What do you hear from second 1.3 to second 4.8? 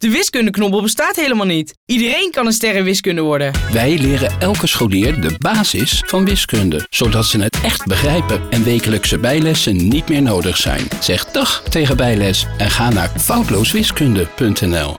niet. Iedereen kan een sterrenwiskunde worden. Wij leren elke